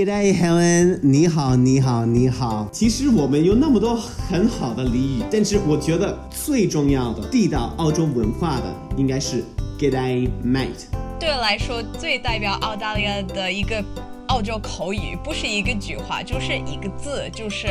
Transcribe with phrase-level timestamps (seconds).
[0.00, 2.66] Good day, Helen 你好，你好，你好。
[2.72, 9.44] 其实我们有那么多很好的俚语，但是我觉得最重要的、地道澳洲文化的，应该是
[9.78, 10.86] Good day, mate。
[11.18, 13.84] 对我来说，最代表澳大利亚的一个
[14.28, 17.66] 澳洲口语，不是一个句话，就是一个字，就是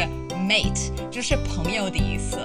[0.48, 2.38] mate，就是朋友的意思。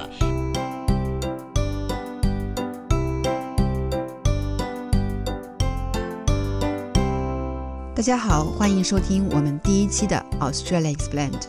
[8.05, 11.41] 大家好，欢迎收听我们第一期的 Australia Explained，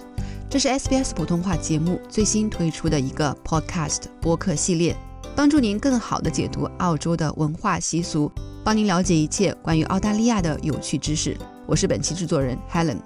[0.49, 4.95] 这是 SBS 普通话节目最新推出的一个 podcast 播客系列，
[5.35, 8.31] 帮助您更好的解读澳洲的文化习俗，
[8.63, 11.35] 帮您了解一切关于澳大利亚的有趣知识。
[11.65, 12.99] 我是本期制作人 Helen。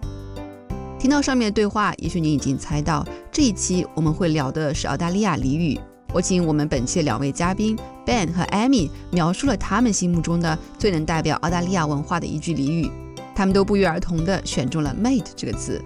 [0.99, 5.79] 听到上面的对话，也许您已经猜到，这一期我们会聊的是澳大利亚俚语。
[6.13, 12.91] 我请我们本期的两位嘉宾 Ben 和 Amy 描述了他们心目中的最能代表澳大利亚文化的一句俚语。
[13.39, 15.81] 他们都不约而同地选中了 “mate” 这个词。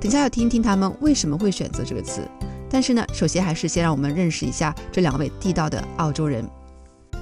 [0.00, 2.28] 等下要听听他们为什么会选择这个词。
[2.68, 6.44] 但是呢，首先还是先让我们认识一下这两位地道的澳洲人。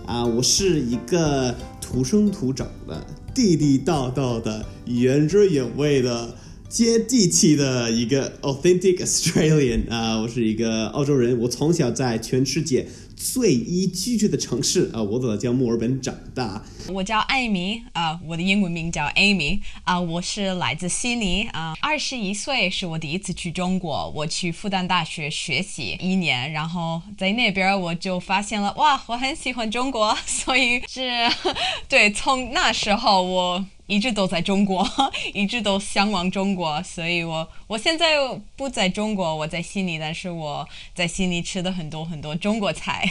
[0.07, 6.35] 啊，我是一个土生土长的、地地道道的、原汁原味的、
[6.69, 11.39] 接地气的一个 authentic Australian 啊，我是一个澳洲人。
[11.41, 12.87] 我从小在全世界。
[13.17, 16.65] 最宜居住的城市啊，我在墨尔本长大。
[16.87, 21.75] 我叫艾米啊，我的英文名叫 Amy 啊，我是来自悉尼啊。
[21.81, 31.11] 二十一岁是我第一次去中国，我去复旦大学学习一年，然后在那边我就发现了哇，我很喜欢中国，所以是
[31.89, 33.67] 对，从那时候我。
[33.89, 34.87] 一直都在中国，
[35.33, 38.17] 一直都向往中国，所以我我现在
[38.55, 43.09] 不在中国，我在悉尼，但是我在悉尼吃的很多很多中国菜。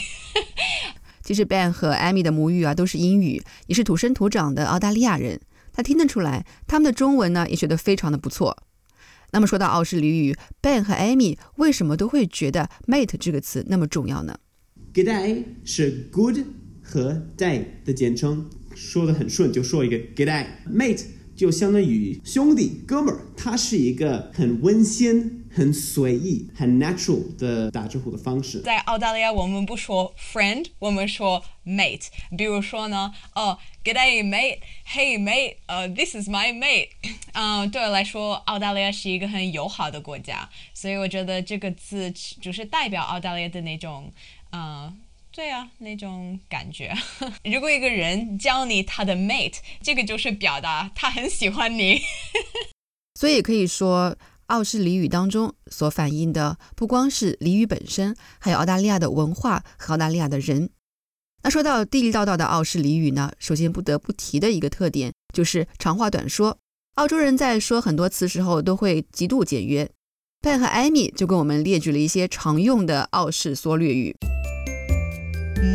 [1.23, 5.41] 其实 Ben 和 Amy 的母语啊都是英语，也是土生土长的澳大利亚人，
[5.73, 8.55] 他听得出来，他们的中文呢也学得非常的不错。
[9.31, 14.37] 那么说到澳式俚语，Ben 和 Amy 为什么都会觉得 mate 这个词那么重要呢
[14.93, 16.37] ？G'day 是 good
[16.81, 18.49] 和 day 的简称。
[18.77, 21.03] 说的很顺，就说一个 “good day mate”，
[21.35, 28.61] 就相当于兄弟哥们儿，它是一个很温馨、很随意、很 natural 的打招呼的方式。
[28.61, 32.07] 在澳大利亚，我们不说 friend，我们说 mate。
[32.37, 36.89] 比如说呢，哦，“good day mate”，“hey mate，呃，This is my mate。
[37.33, 44.11] 嗯，对我来说，澳大利亚是一个很友好的国家，所以我觉得这个字就是代表澳大利亚的那种，
[44.51, 44.95] 嗯。
[45.37, 46.91] 对啊，那种感觉。
[47.45, 52.01] 如果一个人叫你他的 mate，这个就是表达他很喜欢你。
[53.13, 54.17] 所以可以说，
[54.47, 60.71] 澳式俚语当中所反映的不光是俚语本身，还有澳大利亚的文化和澳大利亚的人。
[61.43, 66.57] 那说到地地道道的澳式俚语呢，首先不得不提的一个特点就是长话短说。
[66.95, 69.87] 澳洲人在说很多词时候都会极度简约。
[70.41, 74.15] Ben 和 Amy 就跟我们列举了一些常用的澳式缩略语。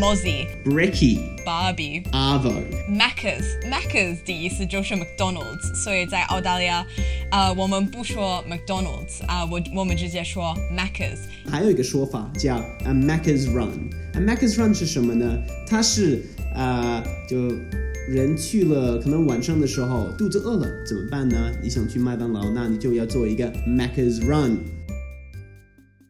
[0.02, 6.84] Mozzie, Bricky, Barbie, Arvo, Macca's, Macca's 的意思就是 McDonald's，所以在澳大利亚，
[7.30, 11.18] 呃，我们不说 McDonald's 啊，我我们直接说 Macca's。
[11.48, 13.70] 还有一个说法叫 a Macca's Run。
[14.14, 15.38] a Macca's Run 是什么呢？
[15.68, 16.24] 它是
[16.56, 17.54] 啊，就
[18.08, 21.52] 人去了，可能晚上的时候肚子饿了怎么办呢？
[21.62, 24.58] 你想去麦当劳，那你就要做一个 Macca's Run。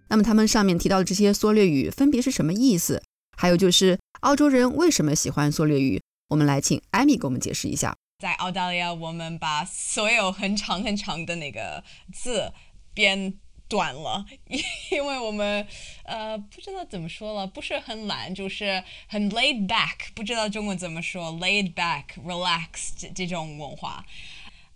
[0.09, 3.03] 那么他们上面提到的这些缩略语分别是什么意思？
[3.43, 6.01] 还有就是澳洲人为什么喜欢缩略语？
[6.29, 7.93] 我们来请艾米给我们解释一下。
[8.21, 11.83] 在澳大利亚，我们把所有很长很长的那个
[12.13, 12.53] 字
[12.95, 13.35] 变
[13.67, 14.25] 短了，
[14.93, 15.67] 因为我们
[16.05, 24.07] 呃不知道怎么说了，不是很懒，就是很 laid back，不知道中文怎么说，laid back，relax 这这种文化。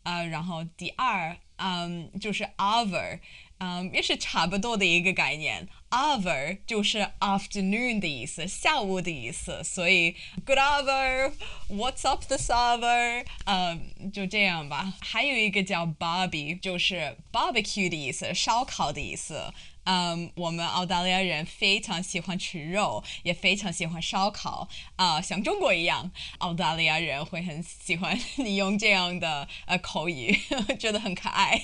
[0.03, 3.21] 呃，然后第二，嗯，就是 over。
[3.59, 5.67] 嗯，也是差不多的一个概念。
[5.91, 9.63] Over 就是 afternoon 的意思，下午的意思。
[9.65, 13.25] 所以 Good over，What's up this over？
[13.45, 14.95] 嗯，就这样吧。
[15.01, 19.53] 还有一个叫 Barbie，就是 barbecue 的意思，烧烤的意思。
[19.85, 30.37] 嗯，我们澳大利亚人非常喜欢吃肉，也非常喜欢烧烤啊，像中国一样，澳大利亚人会很喜欢 你用这样的呃口语，
[30.81, 31.63] 觉得很可爱。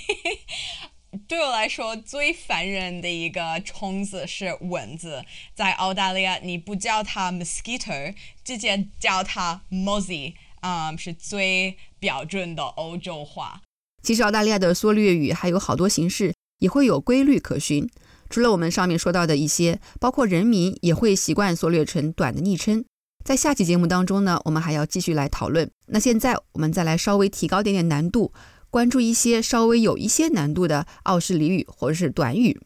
[1.28, 5.24] 对我来说，最烦人的一个虫子是蚊子。
[5.54, 13.60] 在澳大利亚，你不叫它 mosquito，直接叫它 mozzie，啊，是最标准的欧洲话。
[14.02, 17.88] 其实，澳大利亚的缩略语还有好多形式，也会有规律可循。
[18.30, 22.84] 除了我们上面说到的一些，包括人民也会习惯缩略成短的昵称。
[23.22, 25.70] 在下期节目当中呢，我们还要继续来讨论。
[25.86, 28.32] 那现在我们再来稍微提高点点难度。
[28.72, 32.58] 关注一些稍微有一些难度的澳式俚语或者是短语。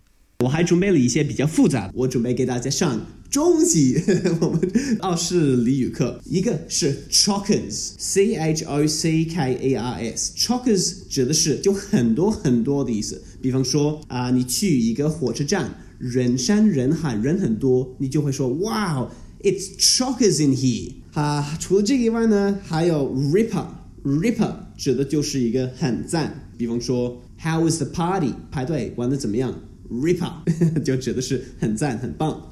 [0.45, 4.01] 我还准备了一些比较复杂，我准备给大家上中级
[4.41, 4.61] 我们
[5.01, 6.21] 澳式俚语课。
[6.25, 13.21] 一个是 chokers，c h o c k a r s，chokers 指的是就很多很多的意思。
[13.43, 20.93] 比方说啊，你去一个火车站，人山人海，人很多，你就会说，Wow，it's chokers in here。
[21.15, 26.51] 啊，除了这个以外呢，还有 ripper，ripper 指的就是一个很赞。
[26.57, 28.33] 比方说，How is the party？
[28.51, 29.55] 排队玩的怎么样
[29.91, 30.33] ？Ripper
[30.85, 32.51] 就指的是很赞、很棒。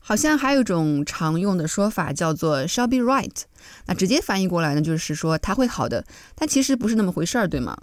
[0.00, 3.42] 好像还有一种常用的说法叫做 "shall be right"，
[3.86, 6.04] 那直接翻译过来呢，就是说他会好的，
[6.34, 7.76] 但其实不是那么回事儿，对吗？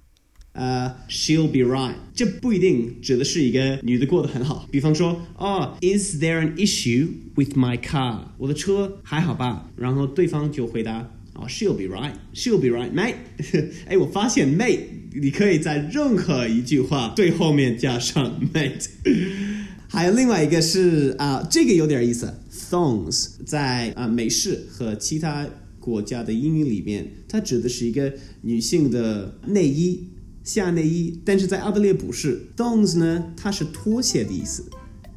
[0.53, 4.65] 呃，she'll be right，这不一定指的是一个女的过得很好。
[4.71, 8.21] 比方说，哦，Is there an issue with my car？
[8.37, 9.69] 我的车还好吧？
[9.75, 11.11] 然后对方就回答。
[11.35, 13.15] 哦，she'll be right，she'll be right, mate。
[13.87, 14.79] 哎，我发现 mate，
[15.13, 18.87] 你可以在任何一句话最后面加上 mate。
[19.87, 22.33] 还有另外一个是啊，这个有点意思
[22.69, 25.47] ，thongs 在啊美式和其他
[25.79, 28.11] 国家的英语里面，它指的是一个
[28.41, 30.07] 女性的内衣、
[30.43, 34.65] 下内衣，但是在澳大利亚不是，thongs 呢，它是拖鞋的意思。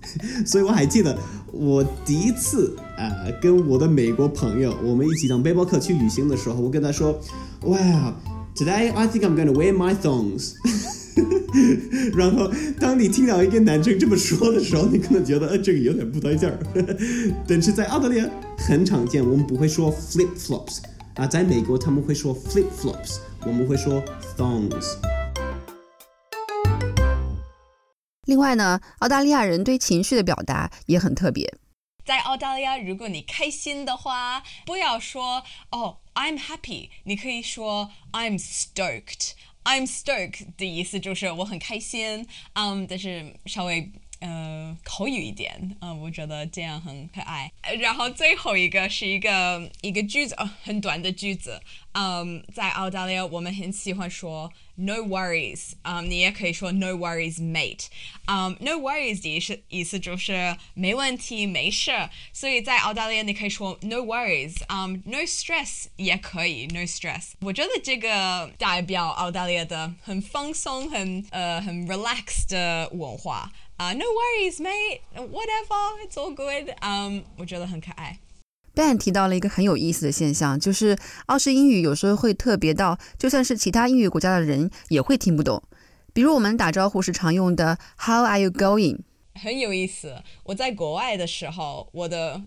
[0.47, 1.17] 所以我还记得
[1.53, 7.19] 我第一次啊跟我的美国朋友，我们一起当背包客去旅行的时候，我跟他说
[7.63, 8.15] ，Wow,
[8.55, 10.55] today I think I'm going to wear my thongs。
[12.15, 12.49] 然后
[12.79, 16.59] 当你听到一个男生这么说的时候，你可能觉得呃这个有点不对劲儿。
[17.47, 20.79] 但是在澳大利亚很常见，我们不会说 flip flops
[21.15, 24.03] 啊，在美国他们会说 flip flops，我们会说
[24.37, 25.18] thongs。
[28.29, 31.57] 另外呢，澳大利亚人对情绪的表达也很特别。
[32.05, 39.31] 在澳大利亚，如果你开心的话，不要说哦，I'm happy，你可以说 I'm stoked。
[39.65, 43.91] I'm stoked 的意思就是我很开心，嗯，但是稍微。
[44.21, 47.51] 呃，口语一点，嗯，我觉得这样很可爱。
[47.81, 51.61] 然后最后一个是一个一个句子，哦，很短的句子。
[51.93, 55.73] 嗯，在澳大利亚，我们很喜欢说 “no worries”。
[55.83, 57.87] 嗯，你也可以说 “no worries, mate”。
[58.27, 62.09] 嗯，“no worries” 的意思意思就是没问题，没事。
[62.33, 64.55] 所以在澳大利亚，你可以说 “no worries”。
[64.69, 67.33] 嗯，“no stress” 也可以，“no stress”。
[67.41, 73.51] 我觉得这个代表澳大利亚的很放松、很呃很 relaxed 的文化。
[73.79, 75.01] 啊，No worries, mate.
[75.15, 76.75] Whatever, it's all good.
[76.81, 78.19] Um，我觉得很可爱。
[78.75, 85.63] Ben 提到了一个很有意思的现象，就是澳式英语有时候会特别到，就算是其他英语国家的人也会听不懂。
[86.13, 88.99] 比如我们打招呼时常用的 How are you going？
[89.41, 90.23] 很有意思。
[90.43, 92.43] 我在国外的时候，我的。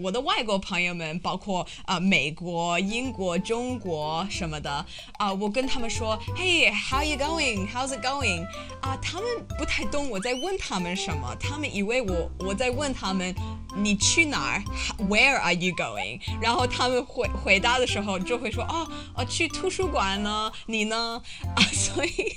[0.00, 4.84] 我的外国朋友们，包括啊美国、英国、中国什么的
[5.18, 8.46] 啊，我跟他们说，Hey，how you going？How's it going？
[8.80, 9.28] 啊，他们
[9.58, 13.34] 不太懂我在问他们什么，他们以为我我在问他们
[13.76, 14.62] 你去哪儿
[15.08, 16.20] ？Where are you going？
[16.40, 18.86] 然后他们回回答的时候就会说，哦，
[19.16, 21.22] 我去图书馆呢，你呢？
[21.56, 22.36] 啊， 所以，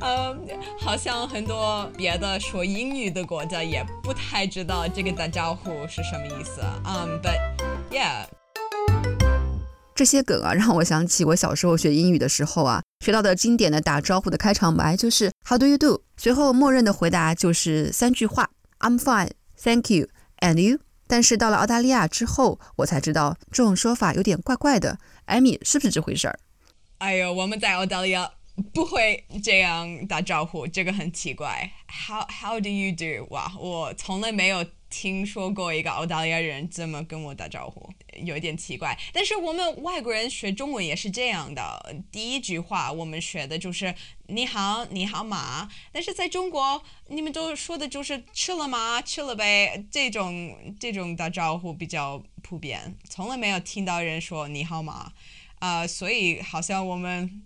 [0.00, 0.36] 呃，
[0.78, 7.20] 好像很多别的说英语的国家也不太知道这个打招呼是什么意思嗯。
[7.22, 7.38] But
[7.90, 8.26] yeah.
[9.94, 16.02] 这些梗啊，让我想起我小时候学英语的时候啊，学到的经典的打招呼的开场白就是 How do you do？
[16.16, 20.08] 随后默认的回答就是三句话 I'm fine, thank you,
[20.44, 20.78] and you。
[21.06, 24.98] 但是到了澳大利亚之后，我才知道这种说法有点怪怪的。
[25.24, 26.38] 艾米，是不是这回事儿？
[26.98, 28.30] 哎呦，我们在澳大利亚
[28.72, 31.72] 不会这样打招呼，这个很奇怪。
[31.88, 33.26] How How do you do？
[33.30, 34.64] 哇，我从来没有。
[34.96, 38.96] 听说过一个澳大利亚人这么跟我打招呼，有一点奇怪。
[39.12, 43.92] 但是我们外国人学中文也是这样的，第一句话我们学的就是
[44.30, 49.02] “你好，你好吗？”但是在中国，你们都说的就是“吃了吗？
[49.02, 55.12] 吃了呗”这种这种打招呼比较普遍，从来没有听到人说“你好吗？”
[55.58, 57.42] 啊，所以好像我们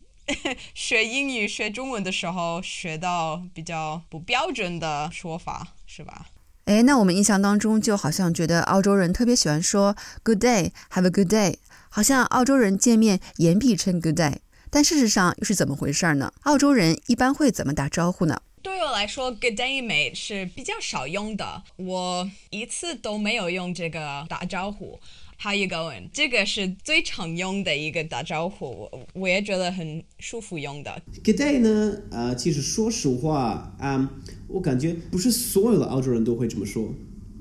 [0.74, 6.26] 学英语、学中文的时候学到比较不标准的说法，是吧？
[6.68, 11.54] 哎，那我们印象当中就好像觉得澳洲人特别喜欢说 Good day，Have a good day，
[11.88, 14.34] 好像澳洲人见面言必称 Good day，
[14.68, 16.30] 但事实上又是怎么回事呢？
[16.42, 18.42] 澳洲人一般会怎么打招呼呢？
[18.60, 25.00] 对我来说，Good day mate 是比较少用的，我一次都没有用这个打招呼。
[25.40, 26.10] How you going？
[26.12, 31.00] 这个是最常用的一个打招呼，我我也觉得很舒服用的。
[31.24, 31.96] Good day 呢？
[32.10, 34.10] 呃，其实说实话，啊，
[34.48, 36.92] 我感觉不是所有的澳洲人都会这么说。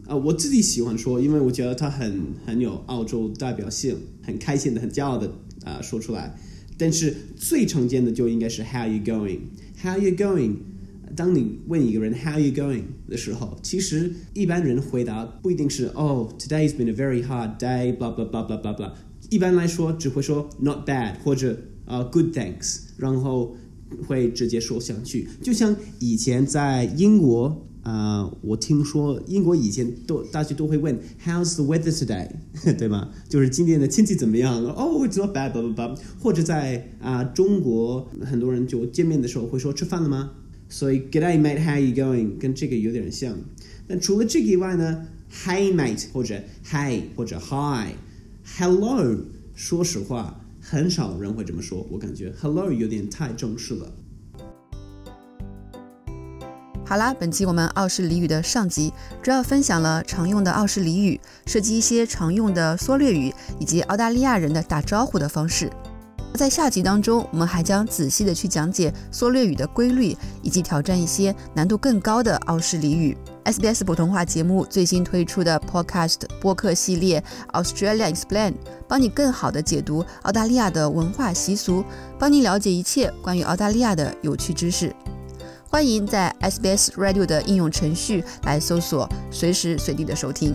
[0.05, 5.29] 啊，我自己喜欢说，因为我觉得它很很有澳洲代表性，很开心的、很骄傲的
[5.65, 6.37] 啊说出来。
[6.77, 10.57] 但是最常见的就应该是 How you going？How you going？
[11.15, 18.75] 当你问一个人 How you going 的时候，其实一般人回答不一定是 Oh today's been a very hard day，blah blah blah blah blah
[18.75, 18.93] blah。
[19.29, 23.57] 一般来说只会说 Not bad 或者呃 Good thanks，然后
[24.07, 25.27] 会直接说下去。
[25.41, 27.63] 就像以前在英国。
[27.83, 32.27] 啊、我听说英国以前都大家都会问 How's the weather today，
[32.77, 33.09] 对吗？
[33.29, 34.61] 就是今天的天气怎么样？
[34.61, 35.97] 哦、oh,，It's not bad，blah blah blah。
[36.19, 40.31] 或者在啊、中国，很多人就见面的时候会说吃饭了吗？
[40.67, 42.37] 所以 G'day mate，how you going？
[42.37, 43.33] 跟这个有点像。
[43.87, 49.15] 但除了这个以外呢，Hey mate 或者 Hey 或者 Hi，Hello，
[49.55, 53.89] 说实话很少人会这么说，我感觉 Hello 有点太正式了。
[56.85, 58.91] 好啦，本期我们澳式俚语的上集
[59.23, 65.71] 主要分享了常用的澳式俚语，涉及一些常用的缩略语以及澳大利亚人的打招呼的方式。
[66.33, 73.17] 在下集当中，我们还将仔细的去讲解缩略语的规律，以及挑战一些难度更高的澳式俚语。
[73.47, 77.23] SBS 普通话节目最新推出的 Podcast 播客系列
[77.53, 78.55] Australia Explain，
[78.89, 81.81] 帮你更好的解读澳大利亚的文化习俗，
[82.19, 84.93] 帮你了解一切关于澳大利亚的有趣知识。
[85.69, 90.53] 欢迎在 SBS Radio 的应用程序来搜索，随时随地的收听。